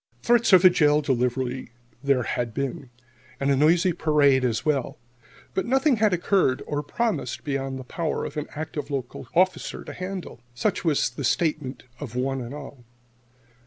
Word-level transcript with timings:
Threats 0.23 0.51
of 0.51 0.65
a 0.65 0.69
jail 0.71 0.99
delivery 1.03 1.73
there 2.01 2.23
had 2.23 2.55
been, 2.55 2.89
and 3.39 3.51
a 3.51 3.55
noisy 3.55 3.93
parade 3.93 4.43
as 4.43 4.65
well, 4.65 4.97
but 5.53 5.67
nothing 5.67 5.97
had 5.97 6.11
occurred 6.11 6.63
or 6.65 6.81
promised 6.81 7.43
beyond 7.43 7.77
the 7.77 7.83
power 7.83 8.25
of 8.25 8.35
an 8.35 8.47
active 8.55 8.89
local 8.89 9.27
officer 9.35 9.83
to 9.83 9.93
handle. 9.93 10.41
Such 10.55 10.83
was 10.83 11.11
the 11.11 11.23
statement 11.23 11.83
of 11.99 12.15
one 12.15 12.41
and 12.41 12.51
all. 12.55 12.83